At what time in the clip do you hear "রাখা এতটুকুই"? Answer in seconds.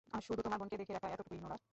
0.93-1.39